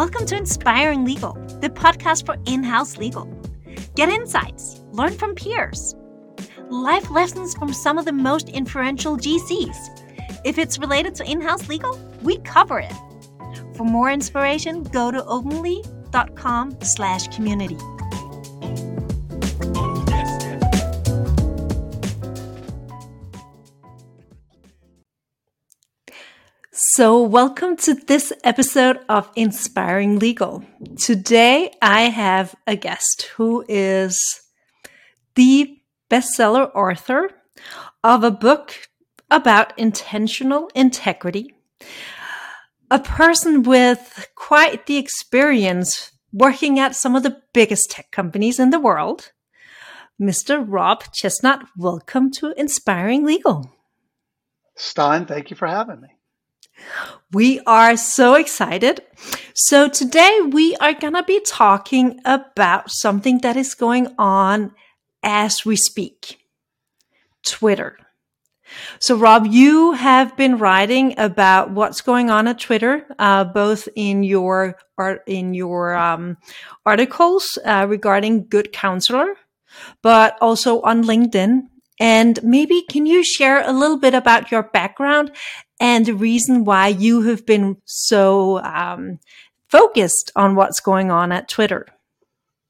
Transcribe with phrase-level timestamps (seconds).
[0.00, 3.26] Welcome to Inspiring Legal, the podcast for in house legal.
[3.96, 5.94] Get insights, learn from peers,
[6.70, 9.76] life lessons from some of the most influential GCs.
[10.42, 12.94] If it's related to in house legal, we cover it.
[13.76, 17.76] For more inspiration, go to openli.com slash community.
[27.00, 30.62] So, welcome to this episode of Inspiring Legal.
[30.98, 34.20] Today, I have a guest who is
[35.34, 37.30] the bestseller author
[38.04, 38.86] of a book
[39.30, 41.54] about intentional integrity,
[42.90, 48.68] a person with quite the experience working at some of the biggest tech companies in
[48.68, 49.32] the world.
[50.20, 50.62] Mr.
[50.68, 53.72] Rob Chesnut, welcome to Inspiring Legal.
[54.76, 56.19] Stine, thank you for having me.
[57.32, 59.02] We are so excited.
[59.54, 64.72] So, today we are going to be talking about something that is going on
[65.22, 66.38] as we speak
[67.44, 67.96] Twitter.
[68.98, 74.22] So, Rob, you have been writing about what's going on at Twitter, uh, both in
[74.22, 74.76] your
[75.26, 76.36] in your um,
[76.84, 79.34] articles uh, regarding Good Counselor,
[80.02, 81.62] but also on LinkedIn.
[81.98, 85.32] And maybe can you share a little bit about your background
[85.80, 89.18] and the reason why you have been so um,
[89.68, 91.86] focused on what's going on at Twitter.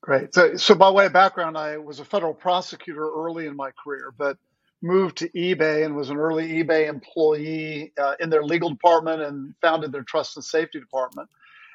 [0.01, 0.33] Great.
[0.33, 4.15] So, so by way of background, I was a federal prosecutor early in my career,
[4.17, 4.39] but
[4.83, 9.55] moved to eBay and was an early eBay employee uh, in their legal department and
[9.61, 11.29] founded their trust and safety department.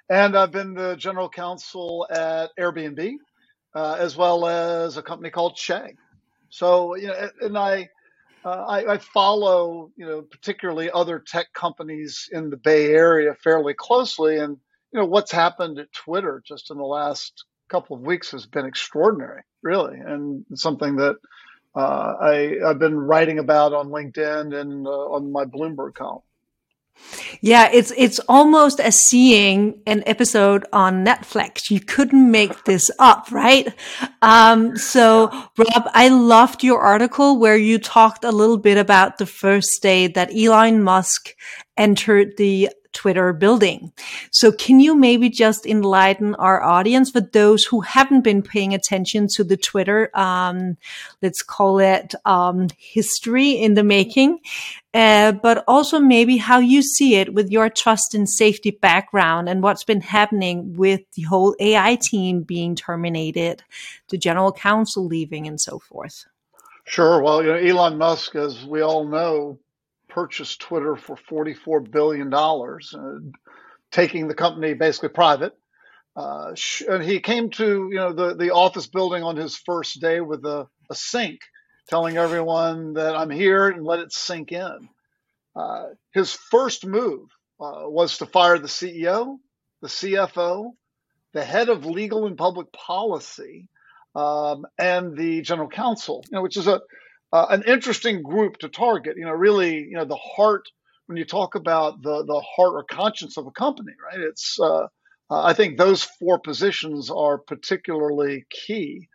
[0.09, 3.15] And I've been the general counsel at Airbnb,
[3.75, 5.97] uh, as well as a company called Chegg.
[6.49, 7.89] So, you know, and I
[8.45, 13.73] uh, I, I, follow, you know, particularly other tech companies in the Bay Area fairly
[13.73, 14.57] closely, and
[14.93, 18.65] you know what's happened at Twitter just in the last couple of weeks has been
[18.65, 21.15] extraordinary, really, and something that
[21.75, 26.21] uh, I, have been writing about on LinkedIn and uh, on my Bloomberg column.
[27.41, 31.69] Yeah, it's it's almost as seeing an episode on Netflix.
[31.69, 33.67] You couldn't make this up, right?
[34.21, 39.25] Um, so, Rob, I loved your article where you talked a little bit about the
[39.25, 41.35] first day that Elon Musk
[41.77, 43.91] entered the Twitter building.
[44.31, 49.27] So can you maybe just enlighten our audience for those who haven't been paying attention
[49.35, 50.77] to the Twitter, um,
[51.21, 54.39] let's call it um, history in the making,
[54.93, 59.61] uh, but also maybe how you see it with your trust and safety background and
[59.61, 63.61] what's been happening with the whole AI team being terminated,
[64.09, 66.25] the general counsel leaving, and so forth.
[66.85, 67.21] Sure.
[67.21, 69.59] Well, you know, Elon Musk, as we all know,
[70.15, 73.37] purchased Twitter for $44 billion, uh,
[73.91, 75.51] taking the company basically private.
[76.15, 76.55] Uh,
[76.87, 80.45] and he came to you know the, the office building on his first day with
[80.45, 81.41] a, a sink,
[81.89, 84.87] telling everyone that I'm here and let it sink in.
[85.53, 87.27] Uh, his first move
[87.59, 89.35] uh, was to fire the CEO,
[89.81, 90.71] the CFO,
[91.33, 93.67] the head of legal and public policy,
[94.15, 96.23] um, and the general counsel.
[96.31, 96.79] You know, which is a
[97.31, 99.17] uh, an interesting group to target.
[99.17, 100.63] You know, really, you know, the heart
[101.07, 104.19] when you talk about the the heart or conscience of a company, right?
[104.19, 104.87] It's uh,
[105.29, 109.07] uh, I think those four positions are particularly key.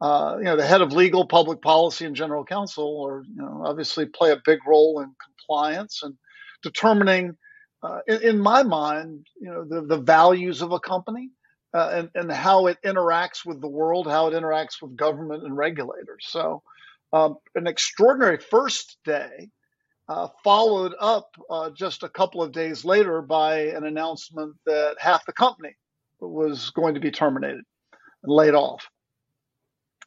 [0.00, 3.62] Uh, you know, the head of legal, public policy, and general counsel, or you know,
[3.66, 6.14] obviously play a big role in compliance and
[6.62, 7.36] determining,
[7.82, 11.30] uh, in, in, my mind, you know, the, the values of a company
[11.74, 15.54] uh, and, and how it interacts with the world, how it interacts with government and
[15.54, 16.26] regulators.
[16.26, 16.62] So,
[17.12, 19.50] um, an extraordinary first day,
[20.08, 25.24] uh, followed up uh, just a couple of days later by an announcement that half
[25.26, 25.74] the company
[26.20, 27.62] was going to be terminated
[28.22, 28.88] and laid off.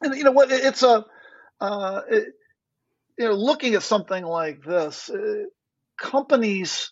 [0.02, 0.50] And you know what?
[0.50, 1.04] It's a
[1.60, 2.26] uh, it,
[3.18, 5.44] you know looking at something like this, uh,
[5.96, 6.90] companies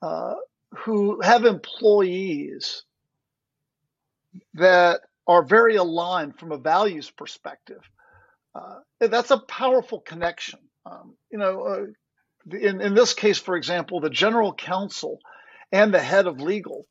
[0.00, 0.34] uh,
[0.70, 2.84] who have employees
[4.54, 7.82] that are very aligned from a values perspective
[8.54, 10.60] uh, that's a powerful connection.
[10.84, 15.20] Um, you know, uh, in, in this case, for example, the general counsel
[15.70, 16.86] and the head of legal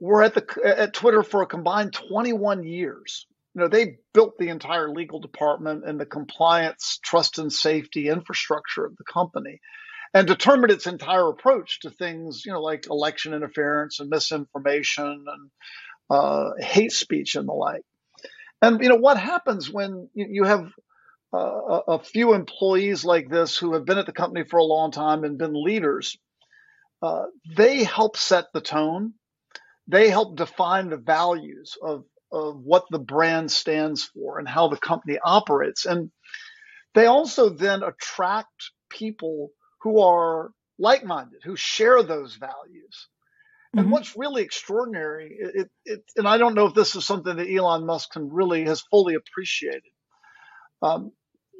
[0.00, 3.26] were at the at Twitter for a combined 21 years.
[3.54, 8.84] You know, they built the entire legal department and the compliance, trust, and safety infrastructure
[8.84, 9.60] of the company,
[10.14, 15.50] and determined its entire approach to things, you know, like election interference and misinformation and
[16.10, 17.82] uh, hate speech and the like.
[18.62, 20.70] And you know what happens when you have
[21.34, 24.92] uh, a few employees like this who have been at the company for a long
[24.92, 26.18] time and been leaders.
[27.02, 27.24] Uh,
[27.56, 29.14] they help set the tone.
[29.86, 34.76] they help define the values of, of what the brand stands for and how the
[34.76, 35.86] company operates.
[35.86, 36.10] And
[36.94, 39.50] they also then attract people
[39.82, 43.08] who are like minded, who share those values.
[43.74, 43.90] And mm-hmm.
[43.90, 47.84] what's really extraordinary, it, it, and I don't know if this is something that Elon
[47.84, 49.82] Musk can really has fully appreciated,
[50.80, 51.12] um,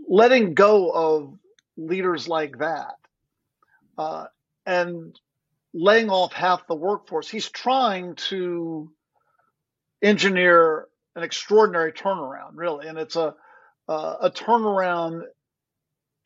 [0.09, 1.39] letting go of
[1.77, 2.95] leaders like that
[3.99, 4.25] uh,
[4.65, 5.15] and
[5.75, 7.29] laying off half the workforce.
[7.29, 8.91] He's trying to
[10.03, 13.35] engineer an extraordinary turnaround, really, and it's a
[13.89, 15.23] uh, a turnaround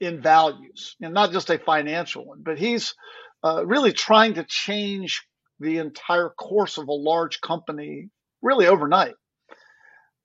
[0.00, 2.42] in values, and not just a financial one.
[2.42, 2.94] But he's
[3.44, 5.26] uh, really trying to change
[5.62, 8.10] the entire course of a large company,
[8.42, 9.14] really overnight.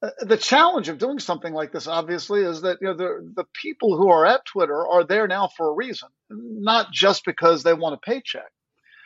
[0.01, 3.45] Uh, the challenge of doing something like this, obviously, is that you know the the
[3.53, 7.73] people who are at Twitter are there now for a reason, not just because they
[7.73, 8.51] want a paycheck,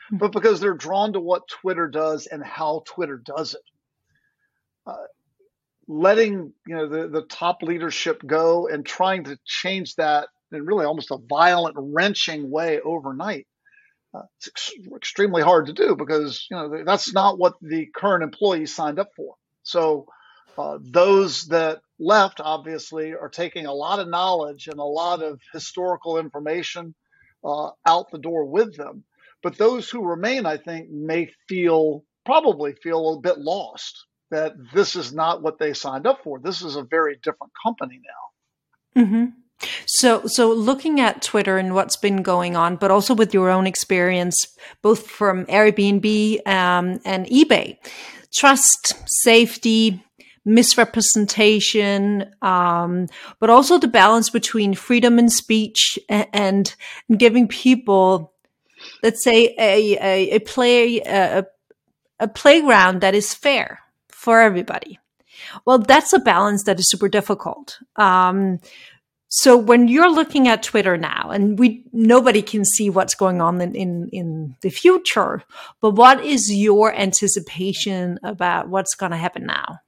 [0.09, 0.17] hmm.
[0.17, 3.61] but because they're drawn to what Twitter does and how Twitter does it.
[4.85, 5.05] Uh,
[5.87, 10.85] letting you know the, the top leadership go and trying to change that in really
[10.85, 13.47] almost a violent, wrenching way overnight.
[14.13, 18.23] Uh, it's ex- extremely hard to do because you know that's not what the current
[18.23, 19.35] employees signed up for.
[19.63, 20.07] So
[20.57, 25.39] uh, those that left obviously are taking a lot of knowledge and a lot of
[25.53, 26.93] historical information
[27.43, 29.03] uh, out the door with them.
[29.43, 34.95] But those who remain, I think, may feel probably feel a bit lost that this
[34.95, 36.39] is not what they signed up for.
[36.39, 37.99] This is a very different company
[38.95, 39.03] now.
[39.03, 39.25] Mm-hmm.
[39.85, 43.67] So, so looking at Twitter and what's been going on, but also with your own
[43.67, 44.47] experience,
[44.81, 47.77] both from Airbnb um, and eBay,
[48.33, 50.03] trust, safety,
[50.45, 53.07] misrepresentation, um,
[53.39, 56.75] but also the balance between freedom and speech and, and
[57.17, 58.33] giving people,
[59.03, 61.45] let's say, a a, a play a,
[62.19, 63.79] a playground that is fair
[64.09, 64.99] for everybody.
[65.65, 67.79] Well, that's a balance that is super difficult.
[67.95, 68.59] Um,
[69.33, 73.61] so when you're looking at Twitter now, and we nobody can see what's going on
[73.61, 75.41] in, in, in the future,
[75.79, 79.79] but what is your anticipation about what's going to happen now?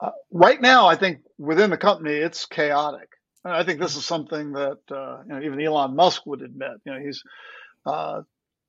[0.00, 3.08] Uh, right now, I think within the company, it's chaotic.
[3.44, 6.72] I think this is something that uh, you know, even Elon Musk would admit.
[6.84, 7.22] You know, he's
[7.86, 8.22] uh,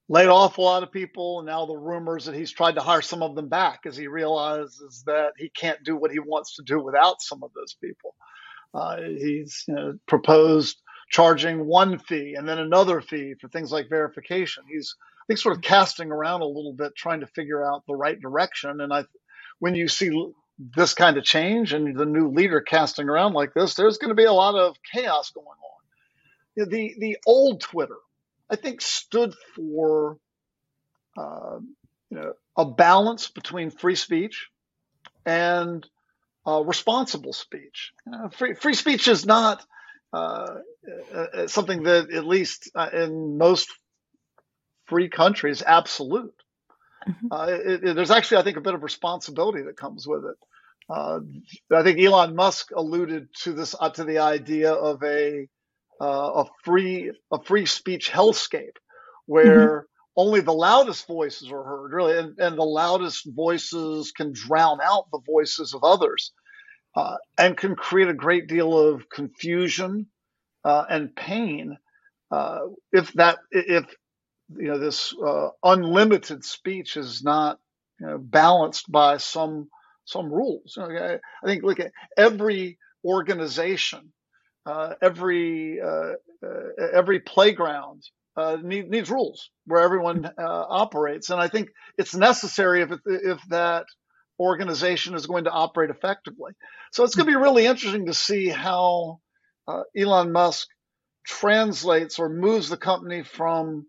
[0.10, 3.02] laid off a lot of people, and now the rumors that he's tried to hire
[3.02, 6.62] some of them back as he realizes that he can't do what he wants to
[6.62, 8.14] do without some of those people.
[8.74, 13.90] Uh, he's you know, proposed charging one fee and then another fee for things like
[13.90, 14.64] verification.
[14.68, 17.96] He's I think sort of casting around a little bit, trying to figure out the
[17.96, 18.82] right direction.
[18.82, 19.06] And I,
[19.60, 20.12] when you see
[20.76, 24.16] this kind of change and the new leader casting around like this, there's going to
[24.16, 25.54] be a lot of chaos going on.
[26.56, 27.98] You know, the the old Twitter,
[28.50, 30.18] I think, stood for
[31.18, 31.60] uh,
[32.10, 34.50] you know a balance between free speech
[35.26, 35.88] and
[36.46, 37.92] uh, responsible speech.
[38.12, 39.66] Uh, free, free speech is not
[40.12, 40.58] uh,
[41.14, 43.70] uh, uh something that, at least uh, in most
[44.86, 46.36] free countries, absolute.
[47.08, 47.70] Mm-hmm.
[47.70, 50.38] It, it, there's actually, I think, a bit of responsibility that comes with it.
[50.90, 55.48] I think Elon Musk alluded to this to the idea of a
[56.00, 58.78] a free a free speech hellscape
[59.26, 64.32] where mm-hmm only the loudest voices are heard, really, and, and the loudest voices can
[64.32, 66.32] drown out the voices of others
[66.96, 70.08] uh, and can create a great deal of confusion
[70.66, 71.78] uh, and pain
[72.32, 72.60] uh,
[72.92, 73.86] if that if
[74.58, 77.60] you know this uh, unlimited speech is not
[78.00, 79.70] you know, balanced by some
[80.06, 80.78] some rules.
[80.80, 84.14] I think look at every organization,
[84.66, 86.14] uh, every uh,
[86.94, 88.04] every playground
[88.38, 93.42] uh, need, needs rules where everyone uh, operates, and I think it's necessary if if
[93.50, 93.86] that
[94.40, 96.54] organization is going to operate effectively.
[96.92, 99.20] So it's going to be really interesting to see how
[99.68, 100.68] uh, Elon Musk
[101.26, 103.86] translates or moves the company from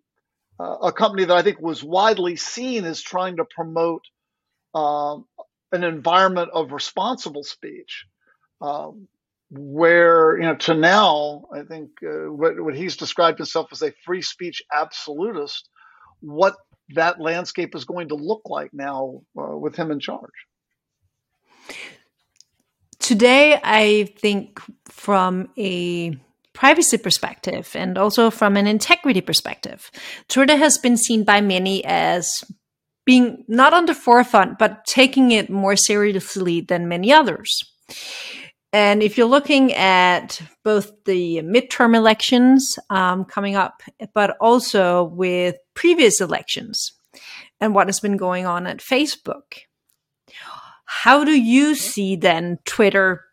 [0.61, 4.03] uh, a company that I think was widely seen as trying to promote
[4.75, 5.25] um,
[5.73, 8.07] an environment of responsible speech.
[8.61, 9.09] Um,
[9.51, 13.93] where you know to now i think uh, what, what he's described himself as a
[14.05, 15.69] free speech absolutist
[16.21, 16.57] what
[16.91, 20.33] that landscape is going to look like now uh, with him in charge.
[22.99, 26.17] Today i think from a
[26.55, 29.91] privacy perspective and also from an integrity perspective
[30.29, 32.43] twitter has been seen by many as
[33.05, 37.63] being not on the forefront but taking it more seriously than many others
[38.75, 43.83] and if you're looking at both the midterm elections um, coming up,
[44.15, 46.93] but also with previous elections,
[47.61, 49.59] and what has been going on at Facebook.
[50.87, 53.25] How do you see then Twitter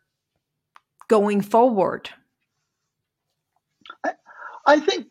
[1.07, 2.11] going forward?
[4.03, 4.11] I,
[4.65, 5.07] I think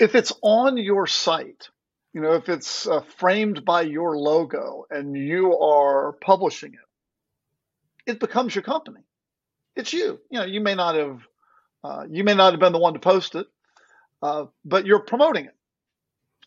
[0.00, 1.68] if it's on your site,
[2.12, 8.18] you know, if it's uh, framed by your logo and you are publishing it, it
[8.18, 9.01] becomes your company.
[9.76, 10.20] It's you.
[10.30, 11.20] You know, you may not have,
[11.82, 13.46] uh, you may not have been the one to post it,
[14.22, 15.56] uh, but you're promoting it.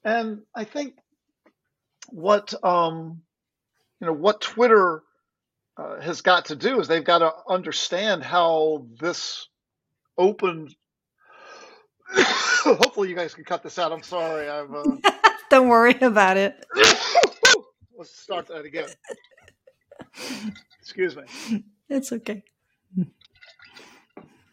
[0.03, 0.95] And I think
[2.09, 3.21] what um,
[3.99, 5.01] you know what Twitter
[5.77, 9.47] uh, has got to do is they've got to understand how this
[10.17, 10.69] open.
[12.15, 13.91] Hopefully, you guys can cut this out.
[13.91, 14.47] I'm sorry.
[14.47, 14.73] I've.
[14.73, 14.97] Uh...
[15.49, 16.65] Don't worry about it.
[17.97, 18.89] Let's start that again.
[20.79, 21.63] Excuse me.
[21.89, 22.43] It's okay.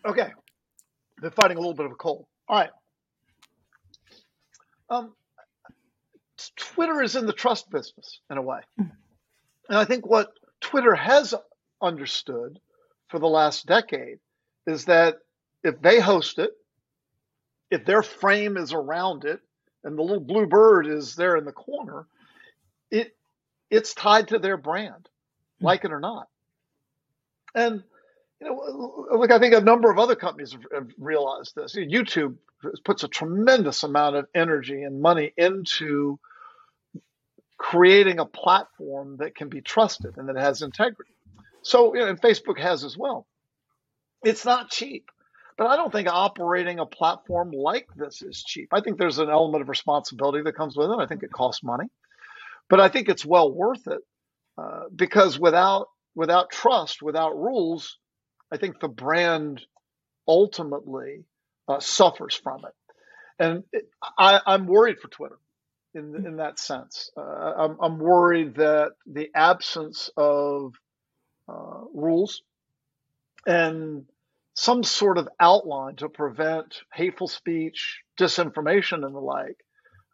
[0.05, 0.33] Okay.
[1.21, 2.27] They're fighting a little bit of a cold.
[2.49, 2.71] All right.
[4.91, 5.15] Um,
[6.57, 8.61] Twitter is in the trust business in a way.
[9.69, 11.35] And I think what Twitter has
[11.81, 12.59] understood
[13.09, 14.19] for the last decade
[14.67, 15.19] is that
[15.63, 16.51] if they host it,
[17.71, 19.41] if their frame is around it,
[19.85, 22.07] and the little blue bird is there in the corner,
[22.91, 23.17] it
[23.71, 25.09] it's tied to their brand,
[25.61, 26.29] like it or not.
[27.55, 27.83] And
[28.43, 31.77] you know, look, I think a number of other companies have, have realized this.
[31.77, 32.37] YouTube
[32.85, 36.19] puts a tremendous amount of energy and money into
[37.57, 41.13] creating a platform that can be trusted and that has integrity.
[41.63, 43.27] So, you know, and Facebook has as well.
[44.25, 45.11] It's not cheap,
[45.57, 48.71] but I don't think operating a platform like this is cheap.
[48.73, 50.99] I think there's an element of responsibility that comes with it.
[50.99, 51.87] I think it costs money,
[52.69, 54.01] but I think it's well worth it
[54.59, 57.99] uh, because without without trust, without rules,
[58.53, 59.63] I think the brand
[60.29, 61.25] ultimately
[61.69, 62.75] uh, suffers from it.
[63.39, 65.39] And it, I, I'm worried for Twitter
[65.95, 67.11] in in that sense.
[67.17, 70.75] Uh, I'm, I'm worried that the absence of
[71.49, 72.43] uh, rules
[73.47, 74.05] and
[74.55, 79.57] some sort of outline to prevent hateful speech, disinformation, and the like.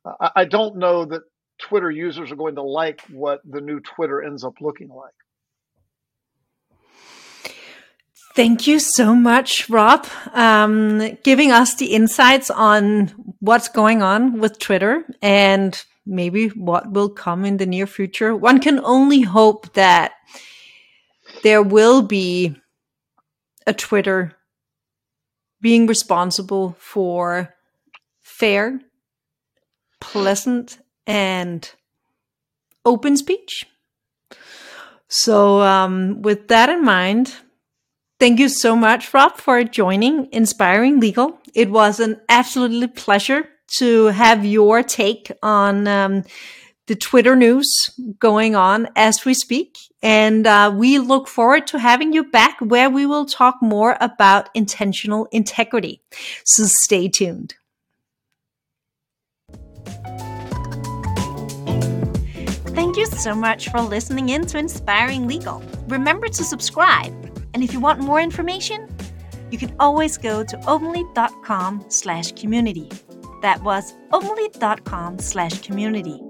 [0.04, 1.22] Uh, I, I don't know that
[1.58, 5.12] Twitter users are going to like what the new Twitter ends up looking like.
[8.38, 13.08] Thank you so much, Rob, um, giving us the insights on
[13.40, 18.36] what's going on with Twitter and maybe what will come in the near future.
[18.36, 20.12] One can only hope that
[21.42, 22.54] there will be
[23.66, 24.36] a Twitter
[25.60, 27.52] being responsible for
[28.20, 28.80] fair,
[30.00, 30.78] pleasant,
[31.08, 31.68] and
[32.84, 33.66] open speech.
[35.08, 37.34] So, um, with that in mind,
[38.20, 41.38] Thank you so much, Rob, for joining Inspiring Legal.
[41.54, 43.48] It was an absolutely pleasure
[43.78, 46.24] to have your take on um,
[46.88, 47.68] the Twitter news
[48.18, 49.78] going on as we speak.
[50.02, 54.48] And uh, we look forward to having you back where we will talk more about
[54.52, 56.02] intentional integrity.
[56.44, 57.54] So stay tuned.
[62.74, 65.62] Thank you so much for listening in to Inspiring Legal.
[65.86, 67.14] Remember to subscribe
[67.58, 68.86] and if you want more information,
[69.50, 72.88] you can always go to openli.com slash community.
[73.42, 76.20] That was openli.com slash community.